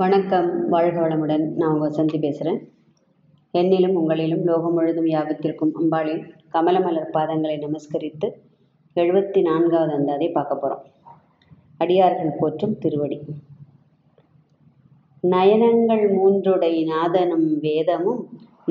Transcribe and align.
வணக்கம். 0.00 0.68
வாழ்க 0.68 0.96
வளமுடன். 1.00 1.44
நான் 1.54 1.72
உங்கள் 1.72 1.90
வசந்தி 1.90 2.18
பேசுகிறேன் 2.20 2.58
என்னிலும் 3.54 3.94
உங்களிலும் 4.00 4.42
லோகம் 4.44 4.72
முழுதும் 4.72 5.06
யாபத்திற்கும் 5.06 5.70
அம்பாளின் 5.80 6.20
கமலமலர் 6.52 7.14
பாதங்களை 7.14 7.56
நமஸ்கரித்து 7.62 8.28
எழுபத்தி 8.96 9.40
நான்காவது 9.42 9.92
அந்தாதை 9.98 10.32
பார்க்க 10.32 10.54
போகிறோம் 10.54 10.84
அடியார்கள் 11.78 12.38
போற்றும் 12.38 12.78
திருவடி. 12.78 13.20
நயனங்கள் 15.22 16.04
மூன்றுடை 16.18 16.84
நாதனும் 16.84 17.48
வேதமும் 17.60 18.22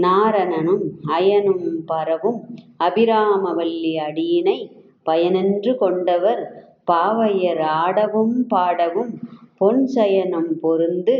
நாரணனும் 0.01 0.85
அயனும் 1.05 1.65
பரவும் 1.85 2.39
அபிராமவல்லி 2.79 3.95
அடியினை 4.07 4.57
பயனென்று 5.05 5.75
கொண்டவர் 5.75 6.43
பாவையர் 6.91 7.61
ஆடவும் 7.61 8.47
பாடவும் 8.47 9.19
பொன் 9.61 9.87
சயனம் 9.87 10.59
பொருந்து 10.61 11.13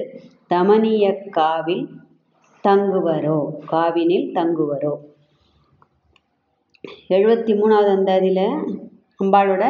தமனிய 0.50 1.06
காவில் 1.32 1.86
தங்குவரோ? 2.64 3.38
காவினில் 3.72 4.28
தங்குவரோ? 4.34 4.94
எழுபத்தி 7.10 7.54
மூணாவது 7.54 7.92
அந்தாதியில் 7.96 8.46
அம்பாளோட 9.20 9.64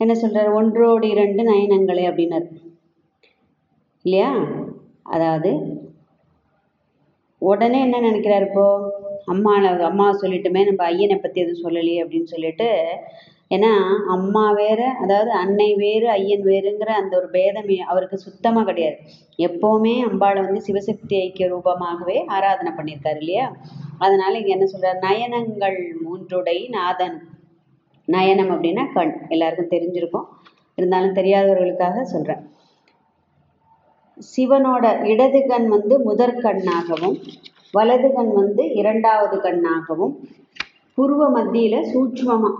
என்ன 0.00 0.14
சொல்கிறார் 0.14 0.48
ஒன்றோடு 0.48 1.08
இரண்டு 1.08 1.42
நயனங்களே 1.42 2.04
அப்படின்னார். 2.08 2.48
இல்லையா? 4.04 4.30
அதாவது 5.02 5.50
உடனே 7.38 7.80
என்ன 7.80 8.00
நினைக்கிறார் 8.00 8.46
இப்போது 8.46 8.92
அம்மா 9.24 9.52
அம்மா 9.80 10.06
சொல்லிட்டுமே 10.12 10.64
நம்ம 10.64 10.90
ஐயனை 10.90 11.16
பற்றி 11.18 11.40
எதுவும் 11.40 11.64
சொல்லலையே 11.64 12.02
அப்படின்னு 12.02 12.24
சொல்லிட்டு 12.24 12.68
ஏன்னா 13.50 13.72
அம்மா 14.14 14.44
வேற 14.52 14.80
அதாவது 15.02 15.30
அன்னை 15.40 15.68
வேறு 15.74 16.06
ஐயன் 16.10 16.42
வேறுங்கிற 16.42 16.90
அந்த 17.00 17.12
ஒரு 17.16 17.28
பேதம் 17.30 17.68
அவருக்கு 17.92 18.16
சுத்தமாக 18.18 18.66
கிடையாது. 18.68 18.96
எப்போவுமே 19.38 19.94
அம்பாளை 20.08 20.40
வந்து 20.46 20.62
சிவசக்தி 20.68 21.16
ஐக்கிய 21.20 21.46
ரூபமாகவே 21.48 22.16
ஆராதனை 22.36 22.72
பண்ணியிருக்காரு 22.72 23.20
இல்லையா? 23.20 23.46
அதனால 23.98 24.32
இங்கே 24.38 24.54
என்ன 24.56 24.66
சொல்கிறார் 24.66 25.02
நயனங்கள் 25.06 25.78
மூன்றுடை 26.04 26.58
நாதன். 26.68 27.16
நயனம் 28.08 28.50
அப்படின்னா 28.54 28.84
கண். 28.92 29.14
எல்லாருக்கும் 29.28 29.72
தெரிஞ்சிருக்கும். 29.74 30.26
இருந்தாலும் 30.78 31.16
தெரியாதவர்களுக்காக 31.18 32.02
சொல்கிறேன் 32.12 32.42
சிவனோட 34.26 34.84
இடது 35.04 35.40
கண் 35.46 35.68
வந்து 35.68 35.94
முதற் 35.98 36.40
கண்ணாகவும் 36.44 37.16
வலது 37.74 38.08
கண் 38.12 38.32
வந்து 38.32 38.62
இரண்டாவது 38.74 39.36
கண்ணாகவும் 39.36 40.14
புருவ 40.98 41.22
மத்தியில் 41.30 41.88
சூட்சமாக 41.92 42.52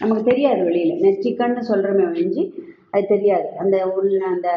நமக்கு 0.00 0.22
தெரியாது 0.30 0.60
வெளியில். 0.64 1.00
நெற்றிக்கண்ணு 1.04 1.62
சொல்கிறோமே 1.70 2.04
ஒழிஞ்சு 2.10 2.42
அது 2.90 3.04
தெரியாது. 3.06 3.46
அந்த 3.62 3.76
உள்ள 3.96 4.18
அந்த 4.34 4.48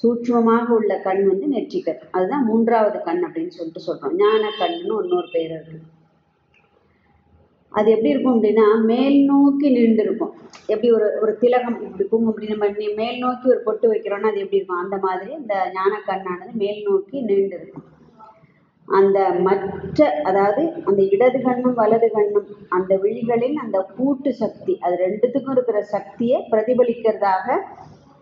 சூட்சமாக 0.00 0.66
உள்ள 0.78 0.92
கண் 1.06 1.22
வந்து 1.30 1.46
நெற்றிக்கண் 1.54 2.00
அதுதான் 2.10 2.46
மூன்றாவது 2.48 2.98
கண் 3.08 3.22
அப்படின்னு 3.26 3.56
சொல்லிட்டு 3.58 3.86
சொல்கிறோம் 3.88 4.16
ஞான 4.16 4.42
கண்ணுன்னு 4.60 5.02
இன்னொரு 5.04 5.28
பேர் 5.34 5.52
இருக்குது 5.56 5.84
அது 7.72 7.88
எப்படி 7.94 8.12
இருக்கும் 8.12 8.36
அப்படின்னா 8.36 8.66
மேல் 8.90 9.18
நோக்கி 9.24 9.68
நின்று 9.70 10.02
இருக்கும் 10.04 10.34
எப்படி 10.66 10.88
ஒரு 10.90 11.08
ஒரு 11.22 11.32
திலகம் 11.42 11.76
இப்படி 11.82 12.04
குங்கும் 12.04 12.30
அப்படி 12.30 12.48
நம்ம 12.52 12.68
மேல் 13.00 13.18
நோக்கி 13.18 13.46
ஒரு 13.54 13.60
பொட்டு 13.64 13.86
வைக்கிறோன்னா 13.92 14.30
அது 14.30 14.42
எப்படி 14.44 14.58
இருக்கும்? 14.58 14.82
அந்த 14.84 14.96
மாதிரி 15.06 15.30
இந்த 15.40 15.54
ஞான 15.74 15.92
கண்ணானது 16.08 16.52
மேல் 16.62 16.80
நோக்கி 16.82 17.16
நின்று 17.20 17.56
இருக்கும் 17.58 17.86
அந்த 18.96 19.18
மற்ற 19.38 19.98
அதாவது 20.22 20.62
அந்த 20.84 21.00
இடது 21.10 21.38
கண்ணும் 21.40 21.74
வலது 21.74 22.08
கண்ணும் 22.08 22.48
அந்த 22.68 22.92
விழிகளில் 22.96 23.56
அந்த 23.56 23.78
கூட்டு 23.96 24.30
சக்தி 24.34 24.74
அது 24.80 24.96
ரெண்டுத்துக்கும் 24.96 25.54
இருக்கிற 25.54 25.80
சக்தியை 25.86 26.38
பிரதிபலிக்கிறதாக 26.50 27.46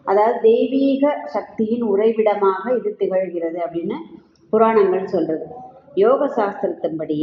அதாவது 0.07 0.39
தெய்வீக 0.41 1.13
சக்தியின் 1.27 1.85
உறைவிடமாக 1.87 2.75
இது 2.77 2.91
திகழ்கிறது 2.99 3.59
அப்படின்னு 3.59 3.99
புராணங்கள் 4.53 5.07
சொல்கிறது 5.07 5.47
யோக 5.97 6.27
சாஸ்திரத்தின்படி 6.37 7.19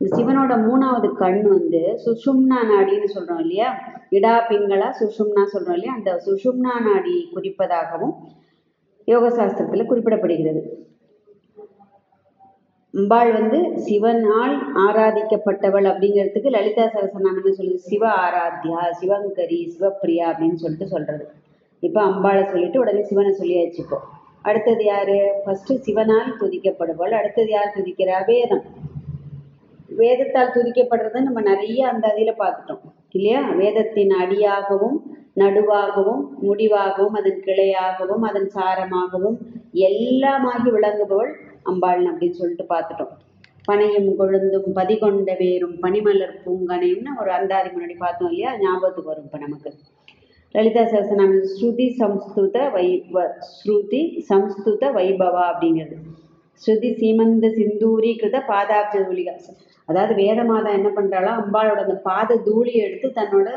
இந்த 0.00 0.16
சிவனோட 0.16 0.52
மூணாவது 0.58 1.08
கண் 1.14 1.42
வந்து 1.48 1.80
சுஷும்னா 2.04 2.60
நாடின்னு 2.70 3.08
சொல்கிறோம் 3.08 3.38
இல்லையா? 3.38 3.68
இடா 4.10 4.32
பிங்களா 4.48 4.88
சுஷும்னா 5.00 5.42
சொல்கிறோம் 5.44 5.76
இல்லையா? 5.76 5.94
அந்த 5.94 6.12
சுஷும்னா 6.26 6.72
நாடி 6.80 7.14
குறிப்பதாகவும் 7.34 8.14
யோக 9.08 9.28
சாஸ்திரத்தில் 9.30 9.88
குறிப்பிடப்படுகிறது. 9.90 10.62
அம்பாள் 12.94 13.30
வந்து 13.32 13.58
சிவனால் 13.84 14.54
ஆராதிக்கப்பட்டவள் 14.86 15.86
அப்படிங்கிறதுக்கு 15.90 16.48
லலிதா 16.56 16.84
சகசநாமம் 16.94 17.56
சொல்லுது? 17.58 17.78
சிவ 17.90 18.02
ஆராத்யா 18.24 18.80
சிவங்கரி 18.98 19.60
சிவப்பிரியா 19.74 20.24
அப்படின்னு 20.32 20.54
சொல்லிட்டு 20.54 20.86
சொல்கிறது 20.86 21.24
இப்போ 21.82 22.00
அம்பாளை 22.02 22.42
சொல்லிட்டு 22.50 22.80
உடனே 22.80 23.02
சிவனை 23.02 23.30
சொல்லியாச்சு 23.38 23.80
இப்போ. 23.84 23.98
அடுத்தது 24.42 24.84
யார்? 24.84 25.16
ஃபஸ்ட்டு 25.44 25.78
சிவனால் 25.86 26.28
துதிக்கப்படுவாள் 26.40 27.14
அடுத்தது 27.20 27.50
யார் 27.50 27.74
துதிக்கிறா? 27.76 28.18
வேதம். 28.26 28.64
வேதத்தால் 30.00 30.54
துதிக்கப்படுறத 30.56 31.20
நம்ம 31.20 31.40
நிறைய 31.40 31.88
அந்த 31.88 32.04
அதில் 32.12 32.40
பார்த்துட்டோம் 32.42 32.84
இல்லையா? 33.12 33.40
வேதத்தின் 33.52 34.12
அடியாகவும் 34.22 34.98
நடுவாகவும் 35.40 36.22
முடிவாகவும் 36.46 37.16
அதன் 37.20 37.42
கிளையாகவும் 37.46 38.24
அதன் 38.30 38.48
சாரமாகவும் 38.56 39.38
எல்லாமாகி 39.88 40.70
விளங்குபவள் 40.76 41.32
அம்பாள்னு 41.70 42.10
அப்படின்னு 42.12 42.38
சொல்லிட்டு 42.40 42.66
பார்த்துட்டோம். 42.74 43.12
பனையும் 43.68 44.08
கொழுந்தும் 44.20 44.68
பதிகொண்ட 44.78 45.32
வேரும் 45.40 45.74
பனிமலர் 45.82 46.36
பூங்கனையும்னு 46.44 47.12
ஒரு 47.22 47.30
அந்தாதி 47.38 47.68
முன்னாடி 47.74 47.96
பார்த்தோம் 48.04 48.30
இல்லையா? 48.30 48.52
ஞாபகத்துக்கு 48.62 49.12
வரும் 49.12 49.26
இப்போ 49.28 49.40
நமக்கு. 49.46 49.70
லலிதா 50.54 50.82
சகசநாம 50.92 51.36
ஸ்ருதி 51.52 51.86
சம்ஸ்துத 52.00 52.56
வை 52.74 52.86
ஸ்ருதி 53.52 54.00
சம்ஸ்துத 54.30 54.90
வைபவா 54.96 55.44
அப்படிங்கிறது. 55.52 55.98
ஸ்ருதி 56.62 56.90
சீமந்த 56.98 57.46
சிந்தூரிகிருத 57.58 58.40
பாதாப்ஜ 58.50 58.96
தூளிகா. 59.06 59.34
அதாவது 59.88 60.14
வேதமாதா 60.22 60.72
என்ன 60.78 60.90
பண்ணுறாளோ 60.98 61.30
அம்பாளோட 61.42 61.78
அந்த 61.86 61.96
பாத 62.08 62.36
தூளியை 62.48 62.82
எடுத்து 62.88 63.08
தன்னோட 63.20 63.48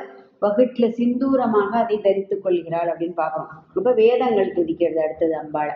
வகுட்டில் 0.43 0.95
சிந்தூரமாக 0.99 1.71
அதை 1.81 1.97
தரித்து 2.05 2.35
கொள்கிறாள் 2.45 2.89
அப்படின்னு 2.91 3.17
பார்க்குறோம். 3.21 3.51
இப்போ 3.77 3.91
வேதங்கள் 4.03 4.55
துதிக்கிறது 4.57 4.99
அடுத்தது 5.05 5.35
அம்பாளை. 5.43 5.75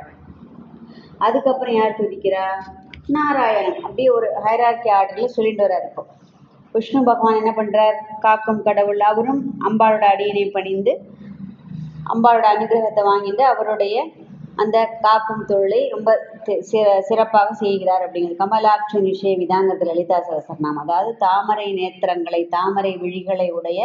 அதுக்கப்புறம் 1.28 1.78
யார் 1.80 2.00
துதிக்கிறா? 2.00 2.46
நாராயணன். 3.16 3.80
அப்படியே 3.86 4.10
ஒரு 4.18 4.28
ஹைரார்கி 4.46 4.90
ஆர்டரில் 4.98 5.36
சொல்லிட்டு 5.36 5.64
வர்றாரு 5.66 5.88
இப்போ. 5.90 6.04
விஷ்ணு 6.76 7.00
பகவான் 7.10 7.40
என்ன 7.42 7.52
பண்ணுறார் 7.60 7.96
காக்கும் 8.26 8.66
கடவுள் 8.68 9.02
அவரும் 9.12 9.42
அம்பாளோட 9.68 10.06
அடியினை 10.14 10.44
பணிந்து 10.58 10.94
அம்பாளோட 12.14 12.46
அனுகிரகத்தை 12.56 13.04
வாங்கிட்டு 13.12 13.44
அவருடைய 13.54 13.96
அந்த 14.62 14.78
காக்கும் 15.04 15.44
தொழிலை 15.50 15.80
ரொம்ப 15.94 16.10
சிறப்பாக 17.10 17.50
செய்கிறார் 17.62 18.04
அப்படிங்கிறது. 18.06 18.40
கமலாட்சன் 18.42 19.08
விஷய 19.10 19.34
விதாங்கத்து 19.42 19.86
லலிதா 19.90 20.18
சகசரநாமம். 20.28 20.82
அதாவது 20.86 21.12
தாமரை 21.26 21.68
நேத்திரங்களை 21.80 22.42
தாமரை 22.56 22.94
விழிகளை 23.04 23.48
உடைய 23.60 23.82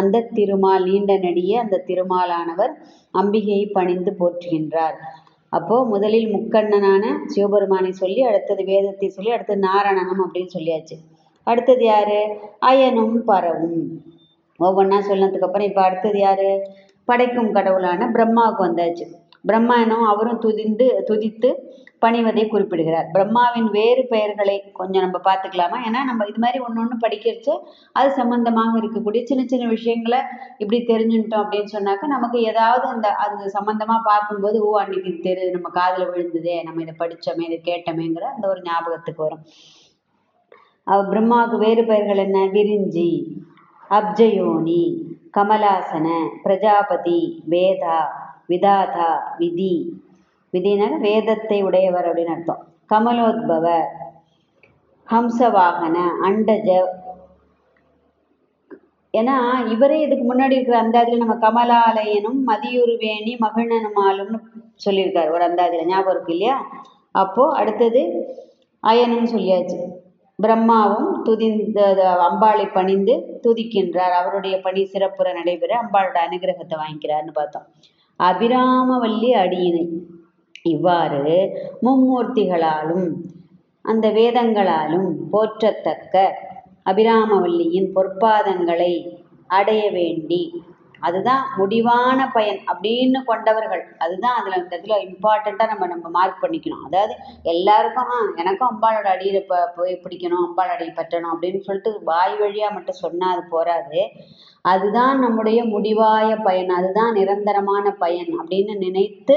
அந்த 0.00 0.26
திருமால் 0.36 0.86
நீண்ட 0.90 1.14
நெடிய 1.26 1.60
அந்த 1.64 1.82
திருமாலானவர் 1.88 2.74
அம்பிகையை 3.20 3.66
பணிந்து 3.78 4.14
போற்றுகின்றார். 4.20 4.98
அப்போது 5.50 5.88
முதலில் 5.88 6.34
முக்கண்ணனான 6.34 7.04
சிவபெருமானை 7.26 7.92
சொல்லி 7.92 8.22
அடுத்தது 8.22 8.64
வேதத்தை 8.64 9.08
சொல்லி 9.08 9.30
அடுத்தது 9.30 9.68
நாராயணனம் 9.68 10.22
அப்படின்னு 10.24 10.50
சொல்லியாச்சு. 10.58 10.96
அடுத்தது 11.44 11.84
யார்? 11.84 12.18
அயனும் 12.58 13.24
பரவும். 13.24 14.02
ஒவ்வொன்றா 14.60 14.98
சொன்னதுக்கப்புறம் 15.08 15.64
இப்போ 15.64 15.82
அடுத்தது 15.82 16.18
யார்? 16.18 16.48
படைக்கும் 17.04 17.52
கடவுளான 17.52 18.10
பிரம்மாவுக்கு 18.14 18.62
வந்தாச்சு. 18.68 19.06
பிரம்மானும் 19.48 20.06
அவரும் 20.12 20.42
துதிந்து 20.44 20.86
துதித்து 21.10 21.50
பணிவதை 22.04 22.42
குறிப்பிடுகிறார். 22.48 23.08
பிரம்மாவின் 23.14 23.66
வேறு 23.76 24.02
பெயர்களை 24.12 24.54
கொஞ்சம் 24.78 25.04
நம்ம 25.04 25.18
பார்த்துக்கலாமா? 25.26 25.78
ஏன்னா 25.86 26.00
நம்ம 26.10 26.26
இது 26.30 26.40
மாதிரி 26.44 26.58
ஒன்று 26.66 26.80
ஒன்று 26.82 26.96
படிக்கிறச்சு 27.02 27.54
அது 27.98 28.08
சம்மந்தமாக 28.20 28.80
இருக்கக்கூடிய 28.80 29.22
சின்ன 29.30 29.42
சின்ன 29.52 29.66
விஷயங்களை 29.74 30.20
இப்படி 30.62 30.78
தெரிஞ்சுட்டோம் 30.92 31.42
அப்படின்னு 31.44 31.74
சொன்னாக்கா 31.76 32.08
நமக்கு 32.14 32.38
ஏதாவது 32.52 32.86
அந்த 32.94 33.08
அது 33.24 33.52
சம்மந்தமாக 33.56 34.00
பார்க்கும்போது 34.10 34.60
ஓ 34.68 34.70
அன்னைக்கு 34.82 35.12
தெரு 35.26 35.44
நம்ம 35.56 35.70
காதில் 35.78 36.10
விழுந்ததே 36.12 36.56
நம்ம 36.68 36.82
இதை 36.86 36.94
படித்தோமே 37.02 37.46
இதை 37.50 37.60
கேட்டோமேங்கிற 37.70 38.26
அந்த 38.34 38.46
ஒரு 38.52 38.62
ஞாபகத்துக்கு 38.70 39.24
வரும். 39.26 39.44
பிரம்மாவுக்கு 41.12 41.58
வேறு 41.66 41.84
பெயர்கள் 41.92 42.24
என்ன? 42.26 42.38
விரிஞ்சி 42.56 43.10
அப்ஜயோனி 43.90 44.82
கமலாசன 45.36 46.06
பிரஜாபதி 46.44 47.20
வேதா 47.52 48.00
விதாதா 48.50 49.10
விதி. 49.38 49.74
விதினால 50.52 50.94
வேதத்தை 50.98 51.58
உடையவர் 51.62 52.08
அப்படின்னு 52.08 52.34
அர்த்தம். 52.36 52.62
கமலோத்பவ 52.92 53.66
ஹம்சவாகன 55.08 55.96
அண்டஜ. 56.22 56.68
ஏன்னா 59.14 59.36
இவரே 59.66 59.96
இதுக்கு 60.00 60.24
முன்னாடி 60.32 60.54
இருக்கிற 60.56 60.76
அந்தாதியில் 60.82 61.22
நம்ம 61.22 61.36
கமலாலயனும் 61.46 62.40
மதியுருவேணி 62.46 63.32
மகிழனுமாலும்னு 63.44 64.38
சொல்லியிருக்காரு. 64.84 65.30
ஒரு 65.36 65.44
அந்தாதியில் 65.48 65.90
ஞாபகம் 65.92 66.14
இருக்கு 66.14 66.32
இல்லையா? 66.32 66.56
அப்போது 67.14 67.56
அடுத்தது 67.60 68.02
அயனும் 68.84 69.26
சொல்லியாச்சு. 69.26 69.78
பிரம்மாவும் 70.38 71.08
துதி 71.22 71.48
அம்பாளை 72.28 72.66
பணிந்து 72.72 73.14
துதிக்கின்றார். 73.46 74.14
அவருடைய 74.20 74.60
பணி 74.60 74.82
சிறப்புற 74.84 75.32
நடைபெற 75.32 75.72
அம்பாளோட 75.82 76.18
அனுகிரகத்தை 76.26 76.76
வாங்கிக்கிறார்னு 76.82 77.32
பார்த்தோம். 77.32 77.66
அபிராமவல்லி 78.20 79.30
அடியினை. 79.42 79.84
இவ்வாறு 80.62 81.36
மும்மூர்த்திகளாலும் 81.82 83.06
அந்த 83.84 84.06
வேதங்களாலும் 84.10 85.08
போற்றத்தக்க 85.32 86.14
அபிராமவல்லியின் 86.84 87.88
பொற்பாதங்களை 87.94 88.92
அடைய 89.50 89.90
வேண்டி 89.90 90.42
அதுதான் 91.08 91.42
முடிவான 91.58 92.26
பயன் 92.36 92.60
அப்படின்னு 92.72 93.20
கொண்டவர்கள். 93.30 93.82
அதுதான் 94.04 94.36
அதில் 94.38 94.58
இந்த 94.60 94.72
இடத்துல 94.76 94.98
இம்பார்ட்டண்ட்டாக 95.06 95.70
நம்ம 95.72 95.88
நம்ம 95.92 96.08
மார்க் 96.16 96.42
பண்ணிக்கணும். 96.42 96.84
அதாவது 96.88 97.14
எல்லாருக்கும் 97.54 98.10
ஆ 98.16 98.18
எனக்கும் 98.42 98.70
அம்பாளோட 98.72 99.08
அடியில் 99.14 99.48
ப 99.50 99.62
போய் 99.78 100.00
பிடிக்கணும் 100.04 100.44
அம்பாள் 100.46 100.74
அடியை 100.74 100.92
பற்றணும் 100.98 101.32
அப்படின்னு 101.34 101.60
சொல்லிட்டு 101.68 101.92
வாய் 102.10 102.36
வழியாக 102.42 102.74
மட்டும் 102.76 103.02
சொன்னால் 103.04 103.34
அது 103.34 103.44
போகாது 103.54 104.02
அதுதான் 104.72 105.16
நம்முடைய 105.24 105.60
முடிவாய 105.74 106.30
பயன் 106.46 106.72
அதுதான் 106.78 107.16
நிரந்தரமான 107.18 107.92
பயன் 108.04 108.32
அப்படின்னு 108.40 108.74
நினைத்து 108.86 109.36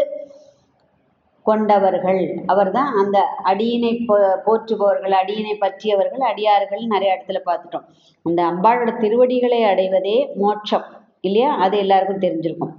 கொண்டவர்கள். 1.46 2.22
அவர் 2.52 2.70
தான் 2.76 2.92
அந்த 3.00 3.18
அடியினை 3.52 3.92
போ 4.10 4.18
போற்றுபவர்கள் 4.46 5.16
அடியினை 5.22 5.54
பற்றியவர்கள் 5.64 6.24
அடியார்கள் 6.30 6.84
நிறைய 6.94 7.16
இடத்துல 7.16 7.40
பார்த்துட்டோம். 7.48 7.88
அந்த 8.26 8.40
அம்பாளோட 8.52 8.92
திருவடிகளை 9.04 9.60
அடைவதே 9.72 10.18
மோட்சம். 10.42 10.86
இல்லையா? 11.24 11.50
அது 11.58 11.76
எல்லாருக்கும் 11.78 12.24
தெரிஞ்சிருக்கும். 12.26 12.74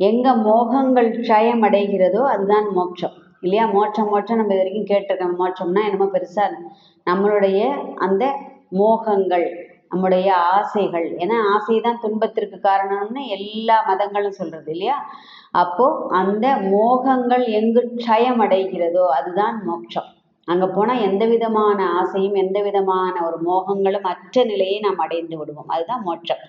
எங்கே 0.00 0.30
மோகங்கள் 0.46 1.08
க்ஷயம் 1.18 1.62
அடைகிறதோ 1.68 2.22
அதுதான் 2.34 2.68
மோட்சம். 2.72 3.16
இல்லையா? 3.40 3.64
மோட்சம் 3.66 4.08
மோட்சம் 4.08 4.36
நம்ம 4.36 4.54
இது 4.54 4.62
வரைக்கும் 4.62 4.90
கேட்டிருக்கோம். 4.92 5.36
மோட்சம்னா 5.40 5.82
என்னமோ 5.84 6.08
பெருசாக 6.14 6.58
நம்மளுடைய 7.06 7.60
அந்த 7.96 8.24
மோகங்கள் 8.78 9.46
நம்முடைய 9.88 10.28
ஆசைகள். 10.54 11.06
ஏன்னா 11.16 11.36
ஆசை 11.54 11.80
தான் 11.80 12.00
துன்பத்திற்கு 12.00 12.58
காரணம்னு 12.62 13.22
எல்லா 13.26 13.76
மதங்களும் 13.88 14.38
சொல்றது 14.40 14.70
இல்லையா? 14.72 14.96
அப்போது 15.52 16.06
அந்த 16.10 16.46
மோகங்கள் 16.74 17.44
எங்கு 17.60 17.82
க்ஷயம் 17.96 18.40
அடைகிறதோ 18.44 19.04
அதுதான் 19.18 19.56
மோட்சம். 19.64 20.08
அங்கே 20.48 20.66
போனால் 20.66 21.00
எந்த 21.00 21.24
விதமான 21.26 21.78
ஆசையும் 22.00 22.34
எந்த 22.34 22.62
விதமான 22.62 23.14
ஒரு 23.26 23.36
மோகங்களும் 23.48 24.08
அற்ற 24.12 24.44
நிலையை 24.44 24.78
நாம் 24.80 24.98
அடைந்து 24.98 25.36
விடுவோம். 25.38 25.68
அதுதான் 25.68 26.02
மோட்சம். 26.02 26.42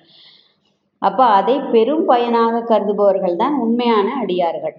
அப்போ 1.08 1.24
அதை 1.38 1.56
பெரும் 1.74 2.06
பயனாக 2.12 2.64
கருதுபவர்கள் 2.72 3.40
தான் 3.42 3.56
உண்மையான 3.64 4.08
அடியார்கள். 4.22 4.76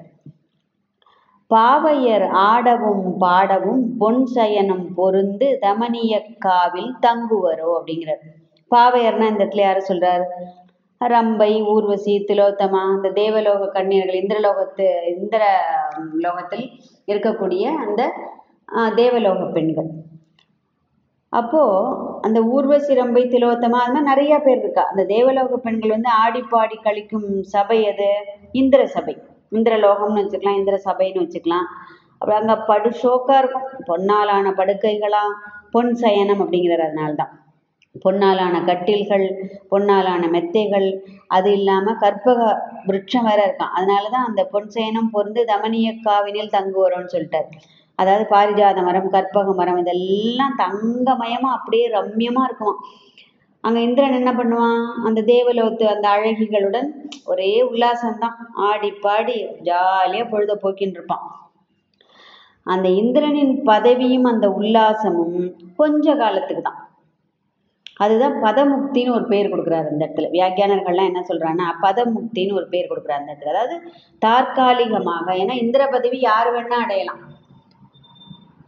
பாவையர் 1.50 2.26
ஆடவும் 2.50 3.04
பாடவும் 3.22 3.82
பொன் 4.00 4.22
சயனம் 4.34 4.86
பொருந்து 4.98 5.48
தமனிய 5.64 6.14
காவில் 6.46 6.92
தங்குவரோ 7.06 7.68
அப்படிங்கிறார். 7.78 8.22
பாவையர்னா 8.70 9.26
இந்த 9.30 9.42
இடத்துல 9.42 9.66
யாரு 9.66 9.82
சொல்றார்? 9.90 10.24
ரம்பை 11.00 11.52
ஊர்வசி 11.72 12.14
திலோத்தமா 12.28 12.80
அந்த 12.94 13.08
தேவலோக 13.20 13.68
கண்ணீர்கள் 13.76 14.20
இந்திரலோகத்து 14.22 14.86
இந்திர 15.14 15.44
லோகத்தில் 16.24 16.66
இருக்கக்கூடிய 17.08 17.64
அந்த 17.84 18.02
தேவலோக 19.00 19.40
பெண்கள். 19.56 19.90
அப்போது 21.38 21.92
அந்த 22.26 22.38
ஊர்வசி 22.54 22.92
ரம்பை 23.00 23.22
திலோத்தமா 23.32 23.78
அது 23.82 23.92
மாதிரி 23.94 24.08
நிறையா 24.10 24.36
பேர் 24.46 24.60
இருக்கா? 24.62 24.84
அந்த 24.92 25.02
தேவலோக 25.14 25.58
பெண்கள் 25.66 25.94
வந்து 25.96 26.10
ஆடிப்பாடி 26.22 26.76
கழிக்கும் 26.86 27.28
சபை 27.54 27.78
எது? 27.92 28.10
இந்திர 28.60 28.82
சபை. 28.96 29.14
இந்திரலோகம்னு 29.52 30.20
வச்சுக்கலாம் 30.22 30.58
இந்திர 30.60 30.76
சபைன்னு 30.88 31.22
வச்சுக்கலாம். 31.24 31.66
அப்புறம் 32.20 32.40
அங்கே 32.40 32.56
படு 32.70 32.90
ஷோக்காக 33.02 33.40
இருக்கும். 33.42 33.66
பொன்னாலான 33.88 34.52
படுக்கைகளாம் 34.60 35.34
பொன் 35.74 35.92
சயனம் 36.02 36.42
அப்படிங்கிறது 36.44 36.84
அதனால 36.88 37.12
தான் 37.22 37.32
பொன்னாலான 38.04 38.60
கட்டில்கள் 38.68 39.26
பொன்னாலான 39.72 40.22
மெத்தைகள் 40.34 40.86
அது 41.36 41.48
இல்லாமல் 41.58 42.00
கற்பக 42.04 42.38
விருட்சம் 42.88 43.26
வேற 43.28 43.40
இருக்கான். 43.46 43.74
அதனால 43.78 44.04
தான் 44.14 44.28
அந்த 44.28 44.42
பொன் 44.54 44.70
சயனம் 44.76 45.12
பொருந்து 45.14 45.42
தமனிய 45.52 45.90
காவினில் 46.06 46.54
தங்குவரோன்னு 46.56 47.12
சொல்லிட்டார். 47.14 47.48
அதாவது 47.98 48.24
பாரிஜாத 48.30 48.82
மரம் 48.82 49.10
கற்பக 49.10 49.52
மரம் 49.54 49.80
இதெல்லாம் 49.82 50.54
தங்கமயமா 50.62 51.50
அப்படியே 51.56 51.86
ரம்யமா 51.88 52.42
இருக்குமாம். 52.48 52.80
அங்க 53.64 53.78
இந்திரன் 53.80 54.18
என்ன 54.20 54.30
பண்ணுவான்? 54.32 54.80
அந்த 55.06 55.20
தேவலோத்து 55.32 55.84
அந்த 55.92 56.06
அழகிகளுடன் 56.16 56.88
ஒரே 57.24 57.52
உல்லாசம்தான். 57.70 58.38
ஆடி 58.68 58.90
பாடி 59.04 59.36
ஜாலியா 59.68 60.24
பொழுத 60.32 60.54
போக்கின்னு 60.62 60.96
இருப்பான். 60.98 61.24
அந்த 62.66 62.88
இந்திரனின் 63.02 63.54
பதவியும் 63.64 64.28
அந்த 64.32 64.46
உல்லாசமும் 64.58 65.38
கொஞ்ச 65.76 66.16
காலத்துக்கு 66.16 66.62
தான் 66.62 66.80
அதுதான் 68.04 68.36
பதமுக்தின்னு 68.44 69.14
ஒரு 69.16 69.26
பேர் 69.32 69.50
கொடுக்குறாரு 69.52 69.86
அந்த 69.90 70.04
இடத்துல. 70.04 70.28
வியாக்கியானர்கள்லாம் 70.36 71.10
என்ன 71.10 71.20
சொல்றாங்கன்னா 71.28 71.68
பதமுக்தின்னு 71.84 72.56
ஒரு 72.60 72.66
பேர் 72.72 72.90
கொடுக்குறாரு 72.90 73.22
அந்த 73.22 73.32
இடத்துல. 73.32 73.52
அதாவது 73.54 73.76
தற்காலிகமாக 74.18 75.36
ஏன்னா 75.42 75.56
இந்திர 75.64 75.82
பதவி 75.86 76.18
யார் 76.20 76.50
வேணா 76.56 76.78
அடையலாம். 76.84 77.22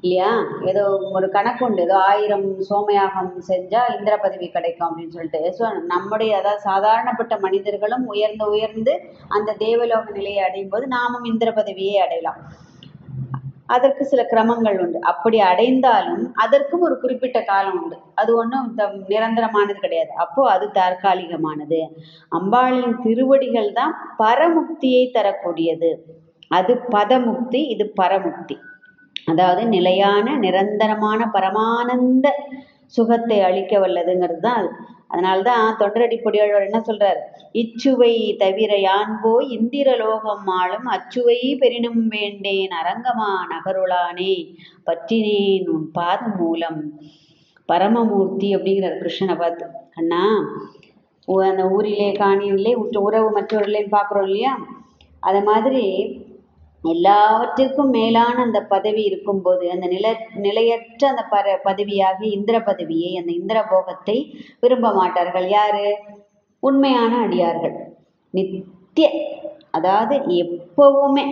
இல்லையா? 0.02 0.30
ஏதோ 0.70 0.82
ஒரு 1.18 1.26
கணக்கு 1.36 1.62
உண்டு. 1.66 1.80
ஏதோ 1.82 1.96
ஆயிரம் 2.10 2.46
சோமயாகம் 2.70 3.32
செஞ்சால் 3.48 3.94
இந்திர 3.96 4.14
பதவி 4.16 4.46
கிடைக்கும் 4.48 4.88
அப்படின்னு 4.88 5.14
சொல்லிட்டு. 5.16 5.40
ஸோ 5.58 5.64
நம்முடைய 5.92 6.32
அதாவது 6.40 6.62
சாதாரணப்பட்ட 6.70 7.34
மனிதர்களும் 7.40 8.04
உயர்ந்து 8.14 8.46
உயர்ந்து 8.54 8.94
அந்த 9.28 9.56
தேவலோக 9.64 10.10
நிலையை 10.10 10.42
அடையும் 10.44 10.72
போது 10.74 10.86
நாமும் 10.86 11.24
இந்திர 11.24 11.52
பதவியை 11.52 11.96
அடையலாம். 12.04 12.40
அதற்கு 13.74 14.02
சில 14.04 14.22
கிரமங்கள் 14.32 14.76
உண்டு. 14.82 14.98
அப்படி 15.02 15.38
அடைந்தாலும் 15.40 16.22
அதற்கும் 16.34 16.80
ஒரு 16.80 16.96
குறிப்பிட்ட 17.00 17.38
காலம் 17.42 17.78
உண்டு. 17.80 17.96
அது 18.14 18.30
ஒன்றும் 18.36 18.68
நிரந்தரமானது 19.08 19.74
கிடையாது. 19.84 20.12
அப்போ 20.24 20.42
அது 20.50 20.66
தற்காலிகமானது. 20.70 21.80
அம்பாளின் 22.32 22.96
திருவடிகள் 23.02 23.72
தான் 23.72 23.94
பரமுக்தியை 24.18 25.02
தரக்கூடியது. 25.18 25.90
அது 26.50 26.74
பதமுக்தி 26.96 27.62
இது 27.74 27.86
பரமுக்தி. 28.02 28.56
அதாவது 29.24 29.62
நிலையான 29.66 30.36
நிரந்தரமான 30.44 31.20
பரமானந்த 31.36 32.26
சுகத்தை 32.94 33.38
அளிக்க 33.48 33.72
வல்லதுங்கிறது 33.84 34.42
தான் 34.46 34.58
அது. 34.60 34.70
அதனால 35.12 35.42
தான் 35.48 35.66
தொண்டரடிப்பொடியாளர் 35.80 36.66
என்ன 36.68 36.78
சொல்றார்? 36.88 37.18
இச்சுவை 37.54 38.12
தவிர 38.42 38.72
யான் 38.86 39.12
போய் 39.24 39.46
இந்திர 39.56 39.88
லோகம் 40.02 40.48
ஆளும் 40.58 40.88
அச்சுவை 40.96 41.38
பெரினும் 41.62 42.02
வேண்டேன் 42.14 42.74
அரங்கமா 42.80 43.30
நகருளானே 43.52 44.34
பற்றினேன் 44.88 45.68
உன் 45.74 45.86
பாதம் 45.98 46.36
மூலம். 46.40 46.80
பரமமூர்த்தி 47.68 48.48
அப்படிங்கிறார் 48.56 49.00
கிருஷ்ணனை 49.02 49.36
பார்த்து. 49.42 49.66
அண்ணா 50.00 50.24
அந்த 51.48 51.62
ஊரிலே 51.76 52.08
காணியிலே 52.20 52.72
உற்ற 52.82 52.96
உறவு 53.06 53.28
மற்றவர்களையும் 53.36 53.94
பார்க்குறோம் 53.94 54.26
இல்லையா? 54.28 54.52
அதை 55.22 55.40
மாதிரி 55.50 55.84
எல்லாவற்றிற்கும் 56.86 57.90
மேலான 57.90 58.36
அந்த 58.42 58.60
பதவி 58.62 59.02
இருக்கும்போது 59.02 59.64
அந்த 59.70 59.86
நில 59.86 60.06
நிலையற்ற 60.36 61.02
அந்த 61.08 61.22
பர 61.30 61.56
பதவியாக 61.64 62.18
இந்திர 62.26 62.56
பதவியை 62.62 63.10
அந்த 63.16 63.32
இந்திர 63.32 63.58
போகத்தை 63.64 64.16
விரும்ப 64.60 64.92
மாட்டார்கள். 64.92 65.48
யாரு? 65.48 65.86
உண்மையான 66.62 67.12
அடியார்கள். 67.18 67.76
நித்திய 68.34 69.08
அதாவது 69.70 70.14
எப்பவுமே 70.42 71.24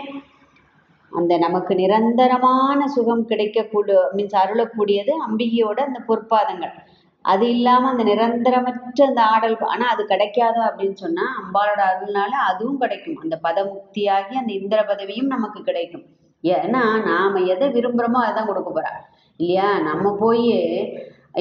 அந்த 1.13 1.33
நமக்கு 1.39 1.73
நிரந்தரமான 1.75 2.87
சுகம் 2.89 3.25
கிடைக்கக்கூடிய 3.25 3.99
மீன்ஸ் 4.17 4.37
அருளக்கூடியது 4.43 5.13
அம்பிகையோட 5.27 5.79
அந்த 5.89 6.01
பொற்பாதங்கள். 6.09 6.75
அது 7.25 7.45
இல்லாம 7.51 7.89
அந்த 7.89 8.05
நிரந்தரமற்ற 8.05 9.03
அந்த 9.07 9.23
ஆடல் 9.25 9.57
ஆனா 9.67 9.87
அது 9.89 10.05
கிடைக்காது 10.07 10.61
அப்படின்னு 10.61 10.93
சொன்னா 10.95 11.25
அம்பாளோட 11.41 11.81
அருள்னால 11.91 12.33
அதுவும் 12.51 12.79
கிடைக்கும். 12.79 13.19
அந்த 13.23 13.41
பதமுக்தியாகி 13.43 14.35
அந்த 14.35 14.53
இந்திர 14.53 14.81
பதவியும் 14.83 15.27
நமக்கு 15.27 15.63
கிடைக்கும். 15.63 16.05
ஏன்னா 16.45 16.83
நாம 17.05 17.41
எதை 17.45 17.69
விரும்புறோமோ 17.69 18.21
அதான் 18.25 18.47
கொடுக்க 18.47 18.71
போறா. 18.71 18.93
இல்லையா? 19.41 19.69
நம்ம 19.81 20.17
போய் 20.21 20.49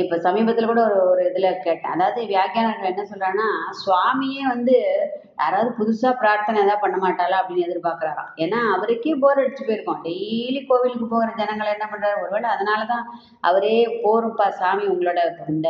இப்போ 0.02 0.16
சமீபத்தில் 0.26 0.70
கூட 0.70 0.82
ஒரு 0.90 1.02
ஒரு 1.10 1.24
இதில் 1.30 1.60
கேட்டேன். 1.66 1.94
அதாவது 1.96 2.20
வியாக்கியானர்கள் 2.32 2.92
என்ன 2.92 3.04
சொல்கிறான்னா 3.10 3.48
சுவாமியே 3.82 4.44
வந்து 4.54 4.76
யாராவது 5.42 5.70
புதுசாக 5.80 6.14
பிரார்த்தனை 6.22 6.58
எதாவது 6.64 6.82
பண்ண 6.84 6.98
மாட்டாளா 7.04 7.38
அப்படின்னு 7.42 7.66
எதிர்பார்க்குறாராம். 7.68 8.32
ஏன்னா 8.44 8.60
அவருக்கே 8.76 9.14
போர் 9.24 9.42
அடிச்சு 9.42 9.64
போயிருக்கோம். 9.68 10.02
டெய்லி 10.08 10.62
கோவிலுக்கு 10.70 11.08
போகிற 11.14 11.30
ஜனங்கள் 11.42 11.74
என்ன 11.76 11.86
பண்ணுறாரு 11.92 12.18
ஒருவேளை 12.24 12.50
அதனாலதான் 12.56 13.06
அவரே 13.50 13.76
போரும்ப்பா 14.06 14.48
சாமி 14.62 14.86
உங்களோட 14.94 15.22
இந்த 15.56 15.70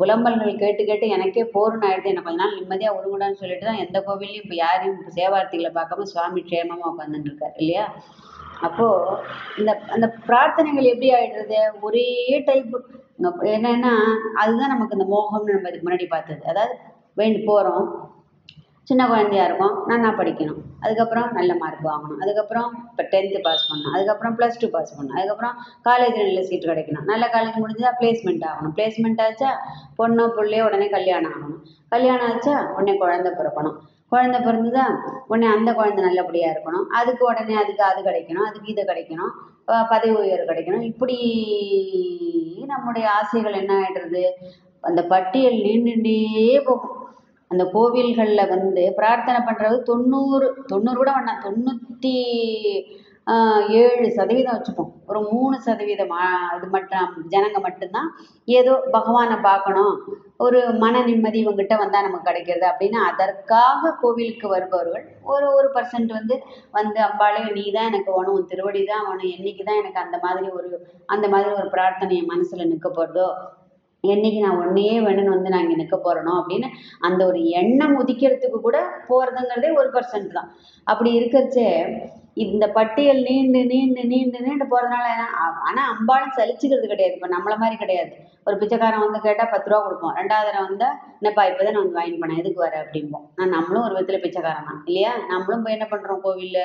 புலம்பல்கள் 0.00 0.62
கேட்டு 0.64 0.84
கேட்டு 0.90 1.08
எனக்கே 1.16 1.44
போருன்னு 1.56 1.88
ஆயிடுது. 1.90 2.12
எனக்கு 2.12 2.28
கொஞ்ச 2.30 2.42
நாள் 2.44 2.58
நிம்மதியாக 2.60 2.96
விடுங்கடான்னு 2.96 3.42
சொல்லிட்டு 3.42 3.68
தான் 3.70 3.82
எந்த 3.86 3.98
கோவில்லையும் 4.08 4.44
இப்போ 4.44 4.56
யாரையும் 4.64 5.02
சேவார்த்திகளை 5.18 5.72
பார்க்காம 5.80 6.08
சுவாமி 6.14 6.42
க்ஷேமமாக 6.50 6.92
உட்காந்துட்டு 6.94 7.52
இல்லையா? 7.62 7.86
அப்போ 8.60 9.18
இந்த 9.58 9.82
அந்த 9.88 10.14
பிரார்த்தனைகள் 10.26 10.90
எப்படி 10.92 11.10
ஆயிடுறது? 11.10 11.60
ஒரே 11.80 12.42
டைப் 12.46 12.76
என்னன்னா 13.42 13.92
அதுதான் 14.34 14.68
நமக்கு 14.68 14.96
இந்த 14.98 15.06
மோகம்னு 15.14 15.52
நம்ம 15.52 15.68
இதுக்கு 15.68 15.88
முன்னாடி 15.88 16.06
பார்த்தது. 16.08 16.44
அதாவது 16.46 16.76
வேண்டி 17.14 17.38
போகிறோம் 17.38 18.14
சின்ன 18.82 19.06
குழந்தையா 19.06 19.44
இருக்கும். 19.44 19.84
நல்லா 19.86 20.08
படிக்கணும்? 20.08 20.58
அதுக்கப்புறம் 20.80 21.32
நல்ல 21.32 21.54
மார்க் 21.54 21.86
வாங்கணும். 21.86 22.18
அதுக்கப்புறம் 22.20 22.86
இப்போ 22.90 23.02
டென்த்து 23.02 23.40
பாஸ் 23.42 23.72
பண்ணணும். 23.72 23.94
அதுக்கப்புறம் 23.94 24.38
ப்ளஸ் 24.38 24.58
டூ 24.58 24.68
பாஸ் 24.70 24.96
பண்ணணும். 24.96 25.16
அதுக்கப்புறம் 25.16 25.54
காலேஜில் 25.82 26.24
நல்ல 26.24 26.42
சீட்டு 26.42 26.72
கிடைக்கணும். 26.72 27.04
நல்ல 27.04 27.30
காலேஜ் 27.32 27.64
முடிஞ்சா 27.64 27.90
பிளேஸ்மெண்ட் 28.00 28.44
ஆகணும். 28.50 28.74
பிளேஸ்மெண்ட் 28.76 29.22
ஆச்சா 29.22 29.60
பொண்ணோ 29.98 30.28
பிள்ளையோ 30.28 30.64
உடனே 30.64 30.88
கல்யாணம் 30.88 31.32
ஆகணும். 31.32 31.62
கல்யாணம் 31.88 32.32
ஆச்சா 32.32 32.72
உடனே 32.74 32.96
குழந்தை 32.96 33.32
பிறக்கணும். 33.32 33.76
குழந்தை 34.16 34.40
பிறந்துதான் 34.40 34.94
உடனே 35.30 35.48
அந்த 35.56 35.70
குழந்தை 35.78 36.00
நல்லபடியாக 36.06 36.54
இருக்கணும். 36.54 36.86
அதுக்கு 37.00 37.22
உடனே 37.30 37.56
அதுக்கு 37.62 37.84
அது 37.90 38.00
கிடைக்கணும் 38.08 38.48
அதுக்கு 38.48 38.72
இது 38.74 38.84
கிடைக்கணும் 38.90 39.32
பதவி 39.92 40.14
உயர்வு 40.24 40.46
கிடைக்கணும். 40.50 40.84
இப்படி 40.90 41.16
நம்முடைய 42.72 43.06
ஆசைகள் 43.18 43.58
என்ன 43.62 43.72
ஆயிடுறது? 43.80 44.22
அந்த 44.84 45.00
பட்டியல் 45.12 45.58
நீண்டுண்டே 45.66 46.20
போகும். 46.68 46.94
அந்த 47.50 47.64
கோவில்களில் 47.74 48.50
வந்து 48.52 48.84
பிரார்த்தனை 48.98 49.40
பண்ணுறது 49.48 49.76
தொண்ணூறு 49.90 50.46
தொண்ணூறு 50.70 50.98
கூட 51.00 51.10
வேணாம் 51.16 51.44
தொண்ணூற்றி 51.46 52.14
ஏழு 53.80 54.08
சதவீதம் 54.16 54.56
வச்சுப்போம். 54.56 54.90
ஒரு 55.10 55.20
மூணு 55.30 55.56
சதவீதம் 55.64 56.12
இது 56.56 56.66
மட்டும் 56.74 57.14
ஜனங்க 57.32 57.58
மட்டும்தான் 57.64 58.08
ஏதோ 58.58 58.72
பகவானை 58.96 59.36
பார்க்கணும். 59.48 59.94
ஒரு 60.44 60.60
மன 60.82 60.94
நிம்மதி 61.08 61.38
இவங்ககிட்ட 61.42 61.74
வந்தால் 61.80 62.06
நமக்கு 62.06 62.28
கிடைக்கிறது 62.28 62.66
அப்படின்னு 62.70 62.98
அதற்காக 63.10 63.92
கோவிலுக்கு 64.02 64.46
வருபவர்கள் 64.52 65.04
ஒரு 65.32 65.46
ஒரு 65.58 65.68
பர்சன்ட் 65.76 66.10
வந்து 66.18 66.34
வந்து 66.78 66.98
அம்பாளே 67.08 67.42
நீ 67.56 67.64
தான் 67.76 67.88
எனக்கு 67.90 68.10
வேணும் 68.16 68.34
உன் 68.36 68.50
திருவடி 68.50 68.82
தான் 68.90 69.06
வேணும் 69.08 69.30
என்னைக்கு 69.36 69.64
தான் 69.68 69.80
எனக்கு 69.82 70.02
அந்த 70.04 70.18
மாதிரி 70.24 70.48
ஒரு 70.58 70.70
அந்த 71.14 71.28
மாதிரி 71.34 71.50
ஒரு 71.60 71.68
பிரார்த்தனை 71.74 72.18
என் 72.20 72.32
மனசில் 72.32 72.70
நிற்க 72.72 72.90
போகிறதோ 72.90 73.28
என்னைக்கு 74.04 74.40
நான் 74.44 74.60
ஒன்றையே 74.62 74.96
வேணும்னு 75.06 75.34
வந்து 75.34 75.52
நான் 75.52 75.64
இங்கே 75.64 75.78
நிற்க 75.80 75.96
போகிறனோ 75.98 76.32
அப்படின்னு 76.40 76.68
அந்த 77.08 77.20
ஒரு 77.30 77.40
எண்ணம் 77.60 77.96
உதிக்கிறதுக்கு 78.02 78.60
கூட 78.60 78.78
போகிறதுங்கிறதே 79.08 79.70
ஒரு 79.80 79.88
பர்சன்ட் 79.96 80.36
தான். 80.38 80.50
அப்படி 80.86 81.10
இருக்கிறச்சே 81.18 81.68
இந்த 82.36 82.64
பட்டியல் 82.68 83.20
நீண்டு 83.22 83.60
நீண்டு 83.64 84.02
நீண்டு 84.04 84.38
நீண்டு 84.40 84.64
போகிறதுனால 84.64 85.06
ஆனால் 85.68 85.90
அம்பாலும் 85.92 86.36
சலிச்சுக்கிறது 86.36 86.86
கிடையாது. 86.86 87.14
இப்போ 87.14 87.28
நம்மள 87.28 87.54
மாதிரி 87.56 87.76
கிடையாது. 87.76 88.12
ஒரு 88.46 88.56
பிச்சைக்காரன் 88.62 89.04
வந்து 89.04 89.20
கேட்டால் 89.26 89.52
பத்து 89.54 89.70
ரூபா 89.70 89.80
கொடுப்போம். 89.84 90.16
ரெண்டாவது 90.20 90.48
தடவை 90.48 90.64
வந்தால் 90.68 90.98
என்னப்பா 91.20 91.44
இப்போ 91.50 91.62
தான் 91.64 91.74
நான் 91.76 91.84
வந்து 91.84 91.98
வாங்கி 92.00 92.18
பண்ணேன் 92.22 92.42
எதுக்கு 92.42 92.60
வர? 92.66 92.74
அப்படிம்போம். 92.84 93.24
நான் 93.38 93.54
நம்மளும் 93.56 93.86
ஒரு 93.86 93.94
விதத்தில் 93.96 94.24
பிச்சைக்காரன் 94.24 94.68
தான் 94.70 94.82
இல்லையா? 94.88 95.14
நம்மளும் 95.32 95.64
போய் 95.64 95.78
என்ன 95.78 95.88
பண்ணுறோம் 95.94 96.22
கோவிலில்? 96.26 96.62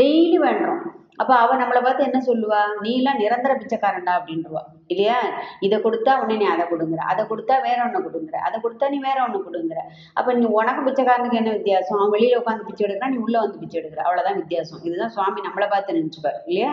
டெய்லி 0.00 0.38
வேண்டுறோம். 0.48 0.84
அப்போ 1.22 1.34
அவள் 1.40 1.60
நம்மளை 1.60 1.80
பார்த்து 1.82 2.06
என்ன 2.06 2.18
சொல்லுவா? 2.28 2.60
நீலாம் 2.84 3.20
நிரந்தர 3.22 3.52
பிச்சைக்காரன்டா 3.58 4.12
அப்படின்றவா. 4.18 4.62
இல்லையா? 4.92 5.18
இதை 5.66 5.76
கொடுத்தா 5.84 6.12
உடனே 6.20 6.36
நீ 6.40 6.46
அதை 6.54 6.64
கொடுங்குற. 6.72 7.02
அதை 7.12 7.22
கொடுத்தா 7.24 7.54
வேற 7.66 7.78
ஒன்று 7.84 8.00
கொடுங்குற. 8.06 8.36
அதை 8.46 8.56
கொடுத்தா 8.64 8.86
நீ 8.94 8.98
வேற 9.08 9.18
ஒன்று 9.26 9.40
கொடுங்குற. 9.46 9.80
அப்போ 10.18 10.30
நீ 10.38 10.46
உனக்கு 10.58 10.82
பிச்சைக்காரனுக்கு 10.88 11.40
என்ன 11.42 11.52
வித்தியாசம்? 11.58 11.98
அவன் 11.98 12.14
வெளியில் 12.16 12.40
உட்காந்து 12.40 12.68
பிச்சை 12.68 12.84
எடுக்கிறான் 12.86 13.14
நீ 13.14 13.20
உள்ளே 13.26 13.38
வந்து 13.44 13.60
பிச்சை 13.62 13.78
எடுக்கிற. 13.80 14.02
அவ்வளோதான் 14.06 14.40
வித்தியாசம். 14.42 14.82
இதுதான் 14.88 15.14
சுவாமி 15.16 15.46
நம்மளை 15.48 15.68
பார்த்து 15.74 15.98
நினச்சிப்பார் 15.98 16.40
இல்லையா? 16.46 16.72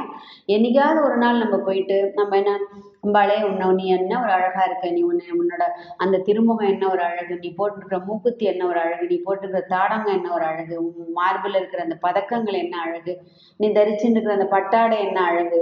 என்னைக்காவது 0.56 1.02
ஒரு 1.10 1.18
நாள் 1.18 1.44
நம்ம 1.44 1.60
போயிட்டு 1.70 2.00
நம்ம 2.22 2.38
என்ன 2.42 2.58
அம்பாளே 3.06 3.38
உன்னை 3.50 3.68
நீ 3.78 3.86
என்ன 4.00 4.14
ஒரு 4.24 4.32
அழகா 4.52 4.64
இருக்க 4.66 4.90
நீ 4.92 5.02
உன்னை 5.02 5.28
உன்னோட 5.32 5.64
அந்த 5.98 6.18
திருமுகம் 6.18 6.68
என்ன 6.68 6.90
ஒரு 6.90 7.04
அழகு 7.04 7.36
நீ 7.36 7.50
போட்டிருக்கிற 7.58 8.00
மூக்குத்தி 8.06 8.46
என்ன 8.46 8.66
ஒரு 8.66 8.80
அழகு 8.80 9.06
நீ 9.08 9.18
போட்டிருக்கிற 9.26 9.64
தாடங்க 9.70 10.10
என்ன 10.12 10.34
ஒரு 10.34 10.46
அழகு 10.46 10.76
உன் 10.84 11.14
மார்பில் 11.14 11.56
இருக்கிற 11.56 11.84
அந்த 11.84 11.98
பதக்கங்கள் 12.02 12.62
என்ன 12.64 12.80
அழகு 12.82 13.14
நீ 13.60 13.70
தரிச்சுட்டு 13.72 14.18
இருக்கிற 14.18 14.34
அந்த 14.34 14.50
பட்டாடை 14.50 15.00
என்ன 15.00 15.22
அழகு. 15.22 15.62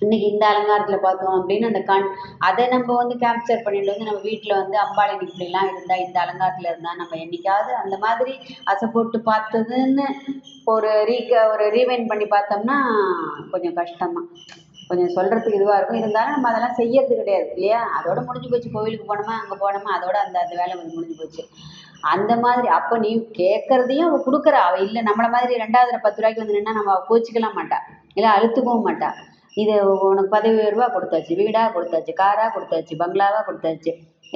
இன்னைக்கு 0.00 0.26
இந்த 0.30 0.44
அலங்காரத்தில் 0.46 1.00
பார்த்தோம் 1.00 1.36
அப்படின்னு 1.38 1.66
அந்த 1.66 1.80
கண் 1.80 2.06
அதை 2.38 2.66
நம்ம 2.66 2.94
வந்து 2.94 3.14
கேப்சர் 3.14 3.62
பண்ணிட்டு 3.62 3.92
வந்து 3.92 4.04
நம்ம 4.04 4.20
வீட்டில் 4.20 4.56
வந்து 4.56 4.76
அம்பாளி 4.78 5.12
இப்படி 5.12 5.30
இப்படிலாம் 5.32 5.68
இருந்தா 5.68 5.96
இந்த 5.96 6.20
அலங்காரத்தில் 6.20 6.70
இருந்தா 6.70 6.92
நம்ம 6.94 7.16
என்னைக்காவது 7.16 7.72
அந்த 7.74 7.98
மாதிரி 7.98 8.32
அசை 8.66 8.88
போட்டு 8.90 9.18
பார்த்ததுன்னு 9.18 10.06
ஒரு 10.64 11.04
ரீக 11.04 11.48
ஒரு 11.48 11.66
ரீவைன் 11.70 12.06
பண்ணி 12.06 12.24
பார்த்தோம்னா 12.24 12.78
கொஞ்சம் 13.50 13.76
கஷ்டம்தான். 13.76 14.28
கொஞ்சம் 14.88 15.12
சொல்கிறதுக்கு 15.16 15.58
இதுவாக 15.58 15.76
இருக்கும். 15.78 16.00
இருந்தாலும் 16.02 16.34
நம்ம 16.34 16.48
அதெல்லாம் 16.50 16.78
செய்யறது 16.80 17.14
கிடையாது 17.20 17.48
இல்லையா? 17.56 17.80
அதோட 17.98 18.18
முடிஞ்சு 18.26 18.50
போச்சு. 18.52 18.74
கோவிலுக்கு 18.74 19.06
போனோமா 19.10 19.34
அங்கே 19.40 19.56
போனோமா 19.64 19.90
அதோட 19.98 20.16
அந்த 20.24 20.36
அந்த 20.44 20.54
வேலை 20.60 20.74
வந்து 20.80 20.96
முடிஞ்சு 20.96 21.16
போச்சு. 21.20 21.44
அந்த 22.12 22.32
மாதிரி 22.36 22.68
அப்போ 22.78 22.94
நீ 22.98 23.10
கேட்குறதையும் 23.42 24.08
அவள் 24.08 24.26
கொடுக்குறா. 24.26 24.62
அவள் 24.68 24.84
இல்லை 24.86 25.02
நம்மளை 25.02 25.28
மாதிரி 25.36 25.62
ரெண்டாவது 25.64 26.00
பத்து 26.06 26.20
ரூபாய்க்கு 26.20 26.42
வந்து 26.42 26.56
நின்னா 26.58 26.74
நம்ம 26.80 26.96
கோச்சிக்கலாம் 27.10 27.56
மாட்டா. 27.60 27.78
இல்லை 28.14 28.30
அழுத்துக்கவும் 28.36 28.86
மாட்டா. 28.88 29.10
இது 29.62 29.74
உனக்கு 30.08 30.30
பதவி 30.36 30.56
உயர்வாக 30.60 30.90
கொடுத்தாச்சு 30.94 31.32
வீடாக 31.40 31.72
கொடுத்தாச்சு 31.74 32.12
காராக 32.22 32.48
கொடுத்தாச்சு 32.54 32.94
பங்களாவாக 33.02 33.44
கொடுத்தாச்சு. 33.48 33.92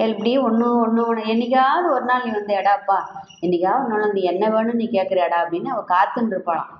எப்படியும் 0.06 0.44
ஒன்று 0.48 0.66
ஒன்று 0.80 1.00
ஒன்று 1.10 1.22
என்னைக்காவது 1.32 1.86
ஒரு 1.94 2.04
நாள் 2.04 2.24
நீ 2.24 2.30
வந்து 2.38 2.54
எடாப்பா 2.54 2.98
என்னைக்காவது 3.44 3.84
ஒன்று 3.84 4.06
வந்து 4.06 4.20
என்ன 4.32 4.44
வேணும்னு 4.54 4.80
நீ 4.82 4.86
கேட்குற 4.96 5.20
எடா? 5.26 5.38
அப்படின்னு 5.44 5.72
அவள் 5.74 5.90
காத்துன்னு 5.94 6.34
இருப்பாளாம். 6.34 6.70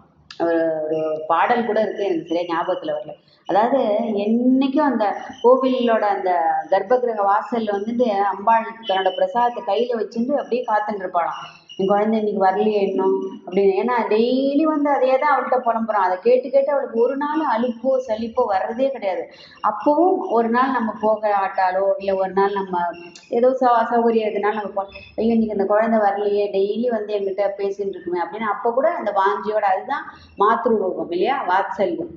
ஒரு 0.40 0.59
ஒரு 0.83 0.99
பாடல் 1.26 1.66
கூட 1.66 1.78
இருக்குது 1.85 2.09
எனக்கு 2.09 2.28
சரியா 2.28 2.45
ஞாபகத்தில் 2.50 2.95
வரல. 2.97 3.14
அதாவது 3.49 3.80
என்னைக்கும் 4.25 4.88
அந்த 4.90 5.04
கோவிலோட 5.42 6.04
அந்த 6.16 6.30
கர்ப்பகிரக 6.73 7.23
வாசல்ல 7.30 7.76
வந்துட்டு 7.76 8.07
அம்பாள் 8.33 8.68
தன்னோட 8.88 9.12
பிரசாதத்தை 9.16 9.62
கையில் 9.64 9.99
வச்சுட்டு 10.00 10.35
அப்படியே 10.40 10.62
காத்துன்னு 10.68 11.02
இருப்பாளாம். 11.04 11.40
என் 11.78 11.90
குழந்தை 11.90 12.16
இன்னைக்கு 12.18 12.40
வரலையே 12.44 12.80
இன்னும்? 12.87 13.14
அப்படின்னு. 13.44 13.75
ஏன்னா 13.80 13.97
டெய்லி 14.12 14.64
வந்து 14.64 14.88
அதே 14.90 15.11
தான் 15.18 15.32
அவள்கிட்ட 15.32 15.58
புலம்புறோம் 15.66 16.06
அதை 16.06 16.16
கேட்டு 16.18 16.47
கேட்டு 16.49 16.70
அவளுக்கு 16.73 16.97
ஒரு 17.04 17.16
நாள் 17.16 17.42
அலுப்போ 17.54 17.90
சலிப்போ 18.06 18.44
வர்றதே 18.50 18.88
கிடையாது. 18.88 19.23
அப்போவும் 19.62 20.18
ஒரு 20.28 20.49
நாள் 20.49 20.76
நம்ம 20.78 20.92
போக 21.00 21.32
ஆட்டாலோ 21.42 21.85
இல்லை 22.00 22.14
ஒரு 22.23 22.32
நாள் 22.32 22.58
நம்ம 22.61 22.82
ஏதோ 23.30 23.50
ச 23.61 23.64
அசௌகரியம் 23.82 24.30
எதுனால 24.30 24.56
நம்ம 24.58 24.73
போ 24.75 24.85
ஐயோ 25.18 25.32
இன்னைக்கு 25.35 25.56
அந்த 25.56 25.66
குழந்தை 25.66 26.00
வரலையே 26.06 26.47
டெய்லி 26.56 26.88
வந்து 26.88 27.14
எங்கிட்ட 27.18 27.47
பேசிட்டு 27.61 27.94
இருக்குமே 27.94 28.23
அப்படின்னு 28.25 28.52
அப்போ 28.54 28.70
கூட 28.73 28.88
அந்த 28.94 29.12
வாஞ்சியோட 29.20 29.66
அதுதான் 29.73 30.06
மாத்ரு 30.38 30.75
ரோகம் 30.82 31.11
இல்லையா? 31.11 31.37
வாத்சல்யம். 31.50 32.12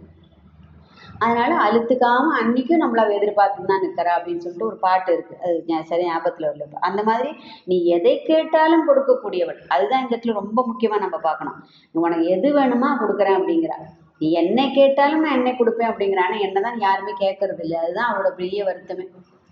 அதனால 1.22 1.52
அழுத்துக்காம 1.66 2.26
அன்னைக்கும் 2.42 2.82
நம்மள 2.84 2.98
அவ 2.98 3.14
எதிர்பார்த்து 3.14 3.66
தான் 3.66 3.82
நிற்கிறா 3.82 4.12
அப்படின்னு 4.20 4.38
சொல்லிட்டு 4.38 4.66
ஒரு 4.66 4.76
பாட்டு 4.76 5.14
இருக்கு. 5.14 5.38
அது 5.42 5.64
ஞா- 5.68 5.82
சரி 5.82 6.04
ஞாபகத்தில் 6.04 6.48
வரல 6.48 6.74
அந்த 6.80 7.04
மாதிரி 7.04 7.30
நீ 7.66 7.84
எதை 7.86 8.22
கேட்டாலும் 8.22 8.88
கொடுக்கக்கூடியவள். 8.88 9.60
அதுதான் 9.68 10.02
இந்த 10.02 10.16
இடத்துல 10.16 10.34
ரொம்ப 10.34 10.66
முக்கியமா 10.70 11.00
நம்ம 11.00 11.18
பார்க்கணும். 11.18 11.58
உனக்கு 11.92 12.26
எது 12.26 12.56
வேணுமா 12.58 12.90
கொடுக்குறேன் 13.00 13.38
அப்படிங்கிறா. 13.40 13.78
நீ 14.20 14.32
என்னை 14.32 14.72
கேட்டாலும் 14.72 15.22
நான் 15.22 15.34
என்ன 15.34 15.52
கொடுப்பேன் 15.52 15.92
அப்படிங்கிற. 15.92 16.20
ஆனால் 16.20 16.40
என்ன 16.40 16.62
தான் 16.62 16.80
யாருமே 16.80 17.12
கேட்கறது 17.12 17.60
இல்லை. 17.60 17.80
அதுதான் 17.80 18.10
அவளோட 18.12 18.30
பெரிய 18.30 18.64
வருத்தமே. 18.64 19.06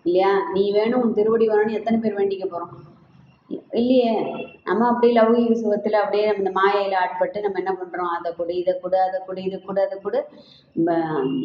இல்லையா? 0.03 0.31
நீ 0.53 0.71
வேணும் 0.71 1.01
உன் 1.01 1.13
திருவடி 1.13 1.47
வேணும்னு 1.47 1.73
எத்தனை 1.73 1.99
பேர் 1.99 2.17
வேண்டிக்க 2.17 2.45
போகிறோம் 2.45 2.69
இல்லையே 3.79 4.11
நம்ம 4.67 4.87
அப்படியே 4.89 5.13
லௌகீக 5.17 5.53
சுகத்தில் 5.61 5.97
அப்படியே 6.01 6.25
நம்ம 6.27 6.41
இந்த 6.43 6.51
மாயையில் 6.57 6.95
ஆட்பட்டு 7.01 7.43
நம்ம 7.45 7.59
என்ன 7.61 7.71
பண்ணுறோம் 7.79 8.11
அதை 8.15 8.29
கொடு 8.37 8.53
இதை 8.61 8.73
கொடு 8.81 8.97
அதை 9.05 9.19
கொடு 9.27 9.41
இதை 9.47 9.57
கொடு 9.67 9.79
அதை 9.85 9.97
கொடு. 10.03 10.19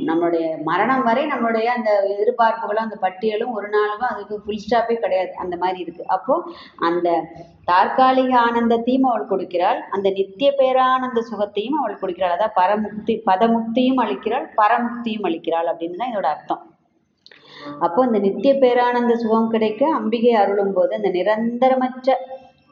நம்மளுடைய 0.08 0.44
மரணம் 0.68 1.04
வரை 1.08 1.22
நம்மளுடைய 1.32 1.68
அந்த 1.76 1.90
எதிர்பார்ப்புகளும் 2.14 2.84
அந்த 2.86 2.98
பட்டியலும் 3.04 3.54
ஒரு 3.58 3.70
நாளும் 3.76 4.10
அதுக்கு 4.10 4.42
ஃபுல் 4.44 4.62
ஸ்டாப்பே 4.64 4.96
கிடையாது. 5.04 5.32
அந்த 5.44 5.56
மாதிரி 5.62 5.80
இருக்குது 5.84 6.12
அப்போது 6.16 6.52
அந்த 6.88 7.08
தற்காலிக 7.70 8.32
ஆனந்தத்தையும் 8.46 9.08
அவள் 9.10 9.30
கொடுக்கிறாள். 9.32 9.80
அந்த 9.96 10.08
நித்திய 10.18 10.50
பேரானந்த 10.60 11.22
சுகத்தையும் 11.30 11.80
அவள் 11.80 12.00
கொடுக்கிறாள். 12.04 12.36
அதாவது 12.36 12.58
பரமுக்தி 12.60 13.16
பதமுக்தியும் 13.30 14.02
அளிக்கிறாள் 14.06 14.46
பரமுக்தியும் 14.60 15.26
அளிக்கிறாள் 15.30 15.70
அப்படின்னு 15.72 16.00
தான் 16.02 16.14
இதோட 16.14 16.28
அர்த்தம். 16.36 16.62
அப்போ 17.84 18.00
இந்த 18.06 18.18
நித்திய 18.18 18.52
பேரானந்த 18.62 19.14
சுகம் 19.22 19.52
கிடைக்க 19.54 19.82
அம்பிகை 19.98 20.32
அருளும் 20.42 20.74
போது 20.76 20.92
அந்த 20.98 21.10
நிரந்தரமற்ற 21.18 22.08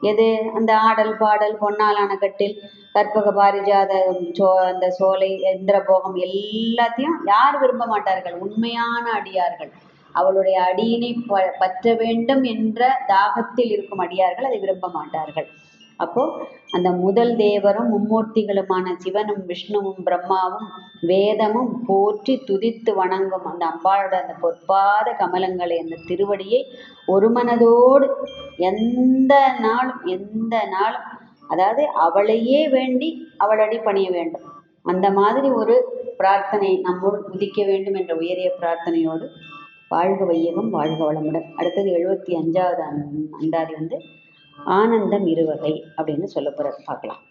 எது? 0.01 0.27
அந்த 0.57 0.71
ஆடல் 0.87 1.13
பாடல் 1.17 1.59
பொன்னாலான 1.61 2.11
கட்டில் 2.15 2.55
கற்பக 2.95 3.27
பாரிஜாத 3.31 3.91
சோ 4.37 4.47
அந்த 4.71 4.85
சோலை 4.97 5.29
இந்திரபோகம் 5.53 6.17
எல்லாத்தையும் 6.27 7.17
யார் 7.25 7.57
விரும்ப 7.61 7.85
மாட்டார்கள்? 7.85 8.35
உண்மையான 8.45 9.05
அடியார்கள். 9.19 9.71
அவளுடைய 10.15 10.57
அடியினை 10.69 11.11
ப 11.29 11.39
பற்ற 11.61 11.93
வேண்டும் 12.01 12.43
என்ற 12.53 12.81
தாகத்தில் 13.07 13.71
இருக்கும் 13.75 14.03
அடியார்கள் 14.05 14.47
அதை 14.49 14.59
விரும்ப 14.59 14.87
மாட்டார்கள். 14.97 15.47
அப்போ 15.97 16.23
அந்த 16.71 16.91
முதல் 16.91 17.35
தேவரும் 17.35 17.89
மும்மூர்த்திகளுமான 17.93 18.85
சிவனும் 18.97 19.43
விஷ்ணுவும் 19.45 20.01
பிரம்மாவும் 20.03 20.69
வேதமும் 21.01 21.71
போற்றி 21.85 22.35
துதித்து 22.47 22.93
வணங்கும் 22.93 23.45
அந்த 23.45 23.63
அம்பாளோட 23.71 24.13
அந்த 24.21 24.35
பொற்பாத 24.41 25.07
கமலங்களை 25.19 25.77
அந்த 25.77 25.99
திருவடியை 26.07 26.61
ஒரு 27.05 27.29
மனதோடு 27.31 28.07
எந்த 28.57 29.33
நாளும் 29.59 30.01
எந்த 30.05 30.65
நாளும் 30.65 31.07
அதாவது 31.47 31.87
அவளையே 31.87 32.69
வேண்டி 32.69 33.09
அவளடி 33.39 33.83
பணிய 33.83 34.09
வேண்டும். 34.11 34.45
அந்த 34.81 35.11
மாதிரி 35.11 35.49
ஒரு 35.49 35.75
பிரார்த்தனை 36.17 36.77
நம்மோடு 36.77 37.17
உதிக்க 37.33 37.65
வேண்டும் 37.65 37.93
என்ற 37.93 38.15
உயரிய 38.15 38.49
பிரார்த்தனையோடு 38.59 39.25
வாழ்க 39.87 40.25
வையகம் 40.25 40.69
வாழ்க 40.69 40.99
வளமுடன். 41.03 41.47
அடுத்தது 41.55 41.89
எழுபத்தி 41.97 42.31
அஞ்சாவது 42.41 42.81
அந் 42.81 43.01
அந்தாதி 43.41 43.73
வந்து 43.73 43.97
ஆனந்தம் 44.57 45.25
இருவகை 45.25 45.85
அப்படின்னு 45.97 46.23
சொல்ல 46.23 46.49
போகிற 46.49 46.75
பார்க்கலாம். 46.85 47.21